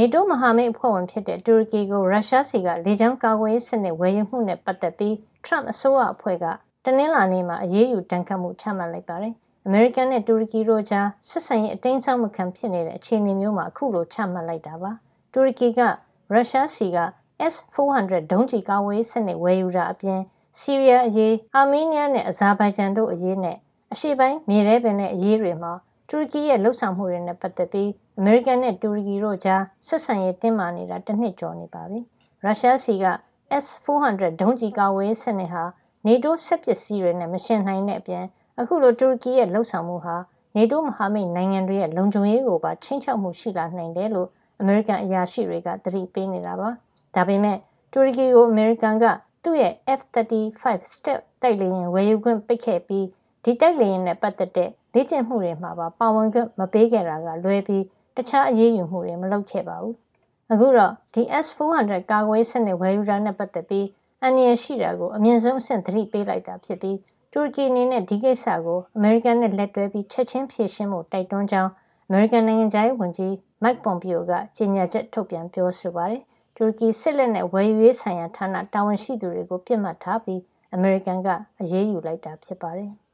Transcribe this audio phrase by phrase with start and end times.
[0.00, 6.44] နေတိုးမဟာမိတ်အဖွဲ့ဝင်ဖြစ်တဲ့တူရကီကိုရုရှားစီကလေကြောင်းကာကွယ်ရေးစနစ်ဝယ်ယူမှုနဲ့ပတ်သက်ပြီးထရမ့်အစိုးရအဖွဲ့က
[6.84, 9.34] တနင်္လာနေ့မှာအရေးယူတန်ခတ်မှုချမှတ်လိုက်ပါတယ်။
[9.66, 14.90] အမေရိကန်နဲ့တူရကီတို့ကြားဆက်ဆံရေးအတင်းဆောက်မခံဖြစ်နေတဲ့အခြေအနေမျိုးမှာအခုလိုချမှတ်လိုက်တာပါ။
[15.32, 15.80] တူရကီက
[16.32, 16.98] ရုရှားစီက
[17.52, 20.20] S400 ဒုံးကျည်ကာဝေးစနစ်ဝယ်ယူတာအပြင်
[20.58, 23.56] ဆီးရီးယားအရေးအာမေးနီးယားနဲ့အဇာဘိုင်ဂျန်တို့အရေးနဲ့
[23.92, 25.72] အရှေ့ပိုင်းမြေထဲပင်နဲ့အရေးတွေမှာ
[26.10, 31.98] တူရကီရဲ့လှုပ်ဆောင်မှုတွေနဲ့ပတ်သက်ပြီးအမေရိကန်နဲ့တူရကီတို့ကြားဆက်ဆံရေးတင်းမာနေတာတစ်နှစ်ကျော်နေပါပြီ။
[32.44, 33.06] ရုရှားစီက
[33.64, 35.64] S400 ဒုံးကျည်ကာဝေးစနစ်ဟာ
[36.06, 38.24] နေတိုးစစ်ပစ္စည်းတွေနဲ့မရှင်နိုင်တဲ့အပြင်
[38.60, 40.16] အခုလိုတူရကီရဲ့လှုပ်ဆောင်မှုဟာ
[40.56, 44.28] နေတိုးမဟာမိတ်နိုင်ငံတွေရဲ့လုံခြုံရေးကိုပါချင်းချောက်မှုရှိလာနိုင်တယ်လို့
[44.60, 46.68] အမေရိကန်အရာရှိတွေကသတိပေးနေတာပါ။
[47.14, 47.58] ဒါပေမဲ့
[47.92, 49.04] တူရကီကိုအမေရိကန်က
[49.44, 53.06] သူ့ရဲ့ F-35 Stealth တိုက်လေယာဉ်ဝယ်ယူခွင့်ပိတ်ခဲ့ပြီး
[53.48, 57.84] ဒီတိုက်လေယာဉ်နဲ့ပတ်သက်တဲ့လေ့ကျင့်မှုတွေမှာပါပါဝင်ခွင့်မပေးခဲ့တာကလွဲပြီး
[58.16, 59.94] တခြားအရေးယူမှုတွေမလုပ်ခဲ့ပါဘူး။
[60.52, 63.86] အခုတော့ဒီ S400 ကာကွယ်စနစ်ဝယ်ယူတာနဲ့ပတ်သက်ပြီး
[64.22, 66.98] အန္တရာယ်ရှိတာကိုအမြင့်ဆုံးအဆင့်သတိပေးလိုက်တာဖြစ်ပြီး
[67.32, 71.70] တူရကီအနေနဲ့ဒီကိစ္စကိုအမေရိကန်နဲ့လက်တွဲပြီးချက်ချင်းဖြေရှင်းဖို့တိုက်တွန်းကြောင်း
[72.06, 73.32] အမေရိကန်နိုင်ငံသားရေးဝန်ကြီး
[73.62, 76.22] Mike Pompeo ကကြေညာချက်ထုတ်ပြန်ပြောဆိုပါတယ်။
[76.56, 80.40] တူရကီစစ်လက်နဲ့ဝယ်ယူရေးဆိုင်ရာဌာနတာဝန်ရှိသူတွေကိုပြစ်မှတ်ထားပြီး
[80.74, 81.28] အမေရိကန်က
[81.60, 82.92] အရေးယူလိုက်တာဖြစ်ပါတယ်။